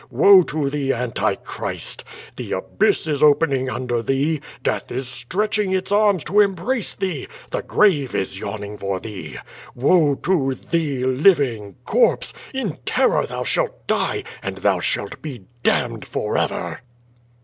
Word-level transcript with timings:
Woe 0.09 0.41
to 0.41 0.67
thee. 0.67 0.91
Antichrist! 0.91 2.03
The 2.35 2.53
abyss 2.53 3.07
is 3.07 3.21
opening 3.21 3.69
under 3.69 4.01
thee, 4.01 4.41
death 4.63 4.91
is 4.91 5.07
stretching 5.07 5.73
its 5.73 5.91
arms 5.91 6.23
to 6.23 6.39
embrace 6.39 6.95
thee, 6.95 7.27
the 7.51 7.61
grave 7.61 8.15
is 8.15 8.39
yawning 8.39 8.79
for 8.79 8.99
thee! 8.99 9.37
Woe 9.75 10.15
to 10.23 10.55
thee, 10.55 11.03
living 11.05 11.75
corpse, 11.85 12.33
in 12.51 12.79
terror 12.83 13.27
thou 13.27 13.43
shalt 13.43 13.85
die, 13.85 14.23
and 14.41 14.57
thou 14.57 14.79
shalt 14.79 15.21
be 15.21 15.45
damned 15.61 16.07
forever!" 16.07 16.79